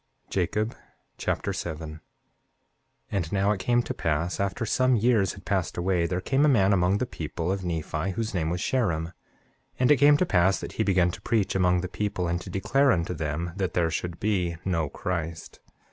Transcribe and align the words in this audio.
Jacob 0.31 0.73
Chapter 1.19 1.53
7 1.53 1.97
7:1 1.99 1.99
And 3.11 3.31
now 3.31 3.51
it 3.51 3.59
came 3.59 3.83
to 3.83 3.93
pass 3.93 4.39
after 4.39 4.65
some 4.65 4.95
years 4.95 5.33
had 5.33 5.45
passed 5.45 5.77
away, 5.77 6.07
there 6.07 6.19
came 6.21 6.43
a 6.43 6.47
man 6.49 6.73
among 6.73 6.97
the 6.97 7.05
people 7.05 7.51
of 7.51 7.63
Nephi, 7.63 8.13
whose 8.13 8.33
name 8.33 8.49
was 8.49 8.59
Sherem. 8.61 9.09
7:2 9.13 9.13
And 9.81 9.91
it 9.91 9.97
came 9.97 10.17
to 10.17 10.25
pass 10.25 10.59
that 10.59 10.71
he 10.71 10.83
began 10.83 11.11
to 11.11 11.21
preach 11.21 11.53
among 11.53 11.81
the 11.81 11.87
people, 11.87 12.27
and 12.27 12.41
to 12.41 12.49
declare 12.49 12.91
unto 12.91 13.13
them 13.13 13.51
that 13.57 13.75
there 13.75 13.91
should 13.91 14.19
be 14.19 14.57
no 14.65 14.89
Christ. 14.89 15.59